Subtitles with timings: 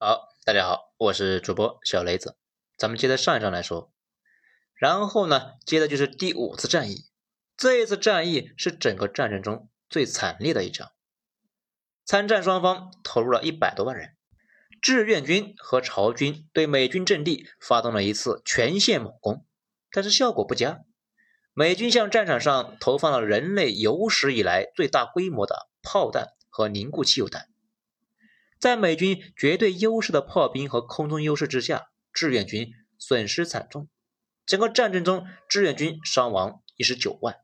[0.00, 2.36] 好，大家好，我是主播小雷子，
[2.76, 3.92] 咱们接着上一章来说。
[4.76, 7.08] 然后呢，接着就是第五次战役。
[7.56, 10.92] 这一次战役是整个战争中最惨烈的一场，
[12.04, 14.14] 参战双方投入了一百多万人，
[14.80, 19.44] 志愿军和朝军对美军阵地发动了一次全线猛攻，
[19.90, 20.82] 但是效果不佳。
[21.52, 27.48] 美军向战场上投放了人类有史以来最大规模的炮弹和凝固汽油弹。
[28.58, 33.88] 在美军绝对优势的炮兵和空中优势之下，志愿军损失惨重。
[34.44, 37.36] 整个战争中，志愿军伤亡一十九万，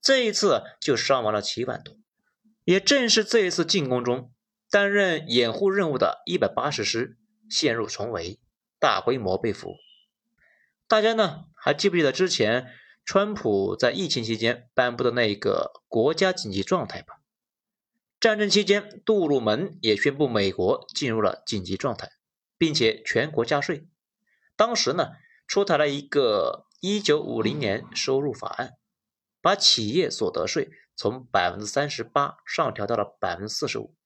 [0.00, 1.96] 这一次就伤亡了七万多。
[2.64, 4.32] 也正是这一次进攻中，
[4.70, 7.16] 担任掩护任务的一百八十师
[7.50, 8.38] 陷入重围，
[8.78, 9.74] 大规模被俘。
[10.86, 12.70] 大家呢还记不记得之前
[13.04, 17.21] 川普在疫情期间颁布的那个国家紧急状态吧？
[18.22, 22.12] 战争期间，杜鲁门也宣布美国进入了紧急状态，
[22.56, 23.88] 并且全国加税。
[24.54, 25.08] 当时呢，
[25.48, 28.74] 出台了一个一九五零年收入法案，
[29.40, 33.96] 把企业所得税从百分之三十八上调到了百分之四十五，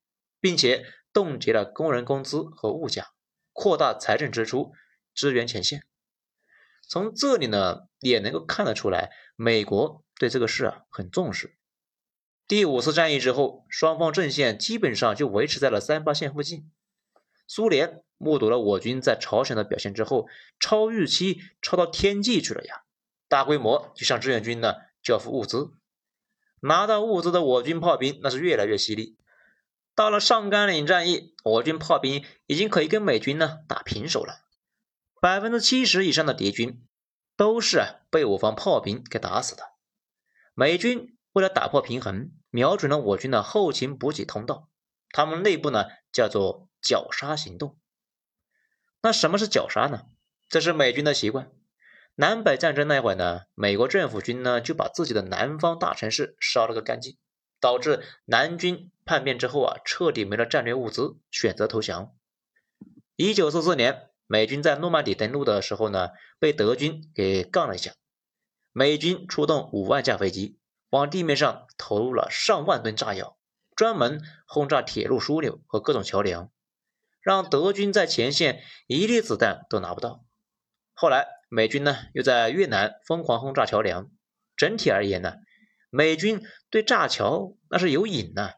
[0.40, 3.08] 并且冻结了工人工资和物价，
[3.52, 4.72] 扩大财政支出，
[5.12, 5.84] 支援前线。
[6.88, 11.58] 从这里呢，也能够看得出来，美国对这个事啊很重视。
[12.48, 16.70] 第五次战役之后，双方阵线基本上就维持在了三八线附近。
[17.48, 20.28] 苏联目睹了我军在朝鲜的表现之后，
[20.60, 22.82] 超预期，超到天际去了呀！
[23.26, 25.72] 大规模就向志愿军呢交付物资。
[26.60, 29.18] 拿到物资的我军炮兵那是越来越犀利。
[29.96, 34.44] 到了上甘岭战役，我军炮兵已经可以跟美军呢打平手了。
[35.20, 36.86] 百分之七十以上的敌军
[37.36, 39.64] 都是被我方炮兵给打死的。
[40.54, 41.15] 美军。
[41.36, 44.70] 为了打破平衡，瞄准了我军的后勤补给通道，
[45.10, 47.78] 他们内部呢叫做绞杀行动。
[49.02, 50.06] 那什么是绞杀呢？
[50.48, 51.52] 这是美军的习惯。
[52.14, 57.18] 南北战争那会儿呢，美国政府军呢就把自己的南方大城市烧了个干净，
[57.60, 62.16] 导致南军叛变之后啊，彻底没了战略物资，选择投降。
[63.16, 67.92] 一九四四年，美军在诺曼底登陆的时候呢，被德军给杠了一下，
[68.72, 70.58] 美军出动五万架飞机。
[70.90, 73.36] 往地面上投入了上万吨炸药，
[73.74, 76.50] 专门轰炸铁路枢纽和各种桥梁，
[77.20, 80.24] 让德军在前线一粒子弹都拿不到。
[80.94, 84.10] 后来美军呢又在越南疯狂轰炸桥梁。
[84.56, 85.34] 整体而言呢，
[85.90, 88.52] 美军对炸桥那是有瘾呢。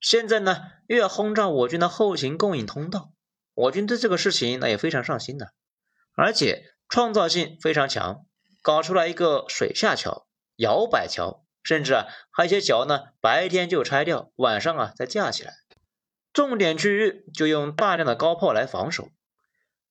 [0.00, 3.10] 现在呢又要轰炸我军的后勤供应通道，
[3.52, 5.52] 我军对这个事情那也非常上心的，
[6.14, 8.24] 而且创造性非常强，
[8.62, 10.27] 搞出来一个水下桥、
[10.58, 11.44] 摇摆桥。
[11.64, 15.52] 甚至啊，还有些桥呢，白天就拆掉，晚上啊再架起来。
[16.32, 19.10] 重点区域就用大量的高炮来防守。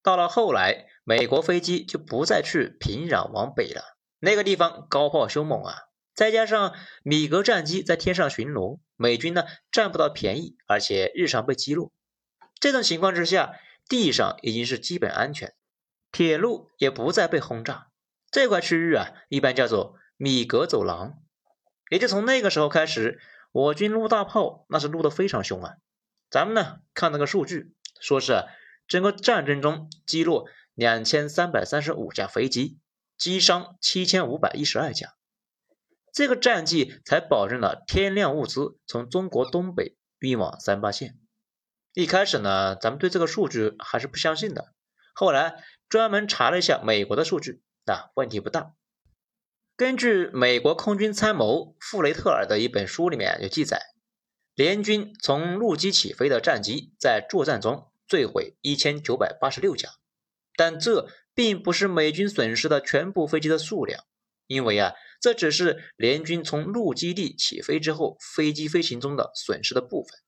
[0.02, 3.84] 到了后来，美国飞机就不再去平壤往北了，
[4.20, 5.76] 那个地方高炮凶猛啊，
[6.16, 6.74] 再加上
[7.04, 11.92] 米格战机在天上巡逻，美军呢占不到便宜，而且日常被击落。
[12.60, 13.54] 这种情况之下，
[13.88, 15.54] 地上已经是基本安全，
[16.12, 17.90] 铁路也不再被轰炸。
[18.32, 21.20] 这块区域啊，一般叫做米格走廊。
[21.90, 23.22] 也就从那个时候开始，
[23.54, 25.76] 我军撸大炮那是撸得非常凶啊。
[26.30, 28.44] 咱们呢看那个数据，说是
[28.88, 32.78] 整个战争中击落两千三百三十五架飞机，
[33.18, 35.14] 击伤七千五百一十二架。
[36.12, 41.18] 这个战绩才保证了天量物资从中国东北运往三八线。
[41.94, 44.74] 一开始呢，咱们对这个数据还是不相信的，
[45.14, 48.74] 后来专门查了一下美国的数据，啊，问题不大。
[49.78, 53.80] 根据美国空军参谋弗雷特尔的一本书里面有记载，
[54.56, 59.90] 联军从陆基起飞的战机在作战中坠毁一千九百八十六架，
[60.56, 64.04] 但这并不是美军损失的全部飞机的数量，
[64.48, 70.20] 因为啊，这只是联军从陆基地起飞之后飞机飞行中的损失的部分。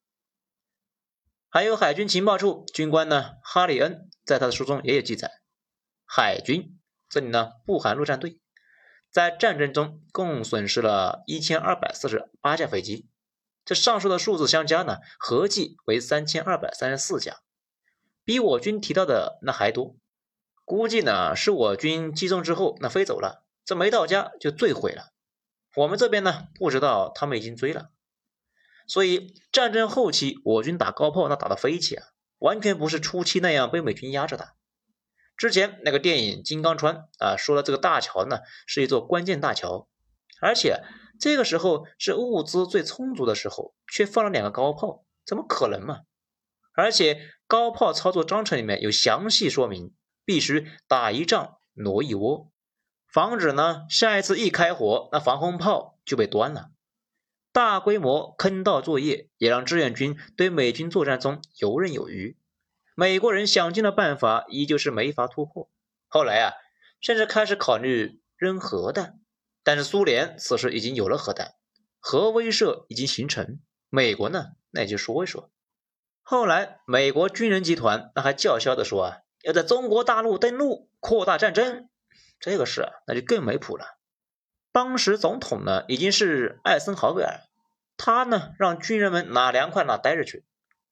[1.49, 5.41] 还有海军情报处军官呢，哈里恩在他的书中也有记载，
[6.05, 6.79] 海军
[7.09, 8.39] 这里呢不含陆战队。
[9.11, 13.07] 在战争中共损失了一千二百四十八架飞机，
[13.65, 17.39] 这上述的数字相加呢，合计为三千二百三十四架，
[18.23, 19.95] 比我军提到的那还多。
[20.63, 25.11] 估计呢是我军击中之后那飞走了，这没到家就坠毁了。
[25.75, 27.89] 我们这边呢不知道他们已经追了，
[28.85, 32.05] 所以战争后期我军打高炮那打得飞起啊，
[32.37, 34.55] 完全不是初期那样被美军压着打。
[35.39, 36.95] 之前那个电影《金刚川》
[37.25, 39.87] 啊，说了这个大桥呢是一座关键大桥，
[40.41, 40.81] 而且
[41.17, 46.01] 这个时候是物资最充足的时候，却放了两个高炮，怎么可能嘛？
[46.73, 49.93] 而且高炮操作章程里面有详细说明，
[50.25, 52.51] 必须打一仗挪一窝，
[53.07, 56.71] 防止呢下一次一开火，那防空炮就被端了。
[57.53, 62.37] 大规模坑道作业也让志愿军对美军作战中游刃有余。
[62.99, 65.71] 美国人想尽了办法，依旧是没法突破。
[66.09, 66.51] 后来啊，
[66.99, 69.21] 甚至开始考虑扔核弹，
[69.63, 71.53] 但是苏联此时已经有了核弹，
[72.01, 73.61] 核威慑已经形成。
[73.87, 75.49] 美国呢，那也就说一说。
[76.23, 81.87] 后来，美国军人集团那还叫嚣的说啊，要在中国大陆登陆，扩大战争。
[82.37, 83.97] 这个事啊，那就更没谱了。
[84.73, 87.39] 当时总统呢，已经是艾森豪威尔，
[87.95, 90.43] 他呢让军人们哪凉快哪待着去。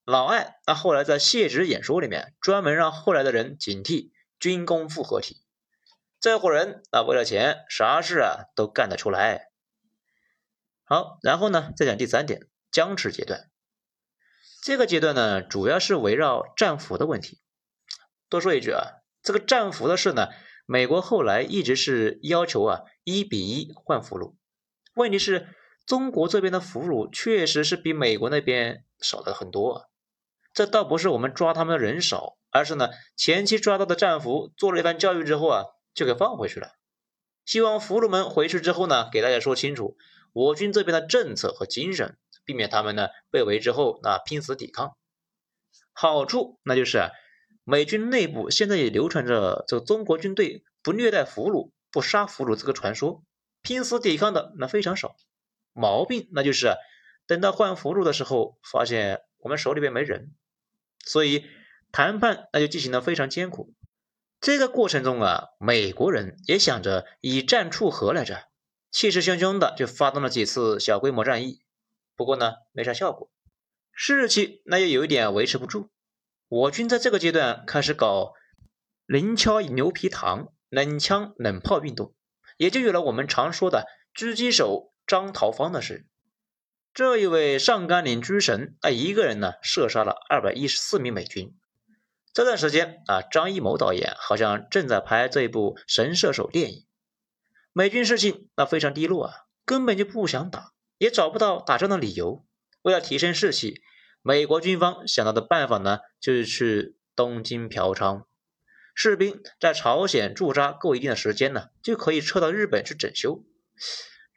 [0.08, 5.44] 老艾那后来在谢职演说里面，专门让后来的人警惕军工复合体。
[6.22, 9.50] 这伙人啊，为了钱，啥事啊都干得出来。
[10.86, 13.50] 好，然后呢，再讲第三点，僵持阶段。
[14.64, 17.42] 这个阶段呢，主要是围绕战俘的问题。
[18.30, 20.30] 多说一句啊，这个战俘的事呢，
[20.66, 24.36] 美国后来一直是要求啊一比一换俘虏。
[24.94, 25.54] 问题是，
[25.86, 29.74] 中国这边的俘虏确实是比美国那边少了很多。
[29.74, 29.88] 啊。
[30.58, 36.72] 这倒不是我们抓他们的人少，而是呢前期抓到的战俘做了一番教育之后啊，就给放回去了。
[37.46, 39.98] 希望俘虏们回去之后呢，给大家说清楚
[40.34, 42.18] 我军这边的政策和精神。
[42.44, 44.98] 避免他们呢被围之后那拼死抵抗，
[45.94, 47.12] 好处那就是，
[47.64, 53.22] 美军内部现在也流传着这个中国军队不虐待俘虏、不杀俘虏这个传说，
[53.62, 55.18] 拼死抵抗的那非常少。
[55.74, 56.74] 毛病那就是，
[57.28, 60.34] 等到换俘虏的时候，发现我们手里边没人，
[61.06, 61.46] 所以
[61.92, 63.74] 谈判那就进行的非常艰苦。
[64.40, 68.50] 这个过程中啊，美国人也想着以战促和来着，
[68.92, 71.62] 气势汹汹的就发动了几次小规模战役。
[72.16, 73.32] 不过呢，没啥效果，
[73.92, 75.90] 士气那又有一点维持不住。
[76.48, 78.34] 我军在这个阶段开始搞
[79.06, 82.14] 零敲牛皮糖、冷枪冷炮运动，
[82.58, 86.08] 也就有了我们常说的狙击手张桃芳的事。
[86.98, 91.56] 这一位上甘岭狙神，他一个人呢射杀了二百一十四名美军。
[92.34, 96.88] 这段时间啊，张艺谋导演好像正在拍这部《神射手》电影，
[97.72, 99.34] 美军士气那非常低落啊，
[99.64, 100.72] 根本就不想打。
[100.98, 102.44] 也找不到打仗的理由。
[102.82, 103.84] 为了提升士气，
[104.24, 108.24] 美国军方想到的办法呢，就是去东京嫖娼。
[108.96, 113.44] 士兵在朝鲜驻扎够一定的时间呢，就可以撤到日本去整修。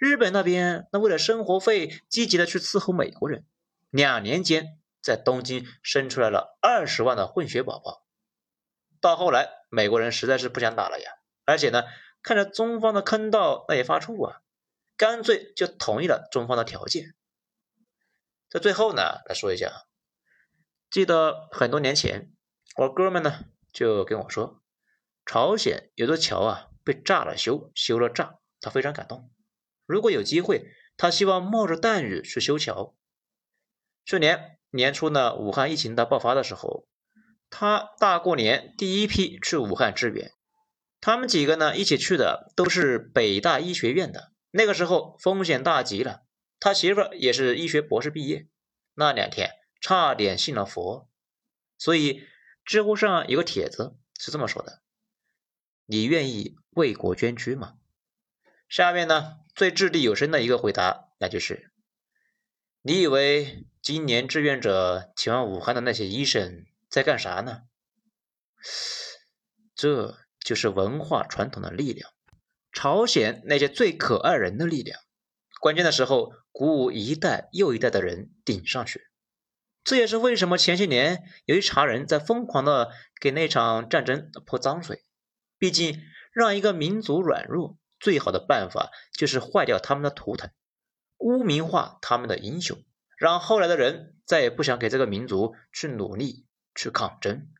[0.00, 3.44] 日本那边那为了生活费，积极的去伺候美国人。
[3.90, 8.06] 两年间，在东京生出来了二十万的混血宝宝。
[8.98, 11.10] 到后来，美国人实在是不想打了呀，
[11.44, 11.82] 而且呢，
[12.22, 14.40] 看着中方的坑道，那也发怵啊。
[14.96, 17.14] 干脆就同意了中方的条件。
[18.48, 19.84] 在最后呢，来说一下，
[20.88, 22.32] 记得很多年前，
[22.76, 24.62] 我哥们呢就跟我说，
[25.26, 29.30] 朝鲜有座桥啊被炸了修，修了炸，他非常感动。
[29.90, 32.94] 如果有机会，他希望冒着弹雨去修桥。
[34.04, 36.86] 去年年初呢，武汉疫情大爆发的时候，
[37.50, 40.30] 他大过年第一批去武汉支援，
[41.00, 44.30] 他们几个呢一起去的都是北大医学院的。
[44.52, 46.22] 那个时候风险大极了，
[46.60, 48.46] 他媳妇也是医学博士毕业，
[48.94, 49.50] 那两天
[49.80, 51.08] 差点信了佛。
[51.78, 52.22] 所以
[52.64, 54.82] 知乎上有个帖子是这么说的
[55.86, 57.74] ：“你愿意为国捐躯吗？”
[58.70, 61.72] 下面呢最掷地有声的一个回答，那就是
[62.82, 67.62] ：“你以为今年志愿者前往武汉的那些医生在干啥呢？”
[69.74, 72.08] 这就是文化传统的力量。
[72.72, 75.00] 朝鲜那些最可爱人的力量，
[75.60, 79.02] 关键的时候鼓舞一代又一代的人顶上去。
[79.82, 85.02] 这也是为什么前些年有一茬人在疯狂的给那场战争泼脏水。
[85.58, 86.00] 毕竟
[86.32, 90.50] 让一个民族软弱，最好的办法就是坏掉他们的图腾，
[91.18, 92.82] 污名化他们的英雄，
[93.16, 97.52] 让后来的人再也不想给这个民族去努力去抗争。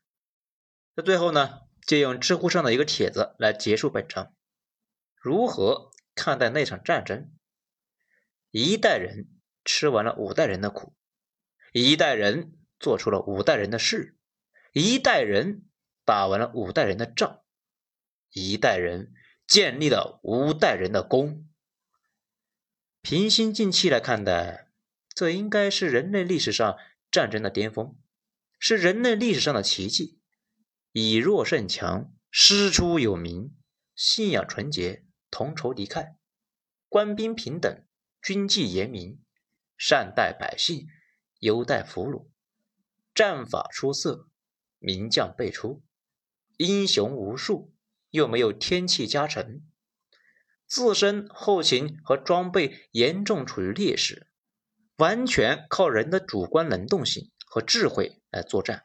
[0.95, 4.35] 那最后呢，借用知乎上的一个帖子来结束本章。
[5.15, 7.31] 如何看待那场战争？
[8.51, 9.29] 一代人
[9.65, 10.95] 吃完了五代人的苦，
[11.73, 14.17] 一代人做出了五代人的事，
[14.73, 15.69] 一代人
[16.05, 17.43] 打完了五代人的仗，
[18.33, 19.13] 一代人
[19.51, 21.49] 建立了五代人的功。
[23.03, 24.71] 平心静气来看待，
[25.13, 26.79] 这应该是人类历史上
[27.11, 27.99] 战争的巅峰，
[28.61, 30.21] 是人类历史上的奇迹。
[30.93, 33.57] 以弱胜强，师出有名，
[33.97, 35.05] 信仰纯洁。
[35.33, 36.15] 同仇敌忾，
[36.89, 37.85] 官兵平等，
[38.23, 39.21] 军纪严明，
[39.77, 40.87] 善待百姓，
[41.41, 42.29] 优待俘虏，
[43.15, 44.29] 战法出色，
[44.79, 45.85] 名将辈出，
[46.57, 47.73] 英雄无数，
[48.11, 49.63] 又没有天气加成，
[50.67, 54.29] 自身后勤和装备严重处于劣势，
[54.97, 58.85] 完全靠人的主观能动性和智慧来作战。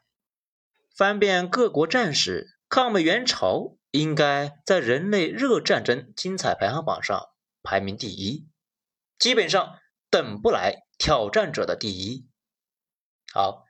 [0.96, 7.28] 翻遍各国战史，抗美援朝应该在人类热战争精彩排行榜上
[7.62, 8.48] 排名第一，
[9.18, 9.78] 基本上
[10.08, 12.26] 等不来挑战者的第一。
[13.32, 13.64] 好，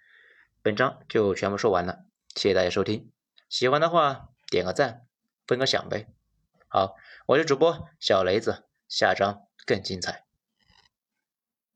[0.63, 3.11] 本章就全部说完了，谢谢大家收听。
[3.49, 5.06] 喜欢的话点个赞，
[5.47, 6.09] 分个享呗。
[6.69, 10.26] 好，我是主播小雷子，下章更精彩。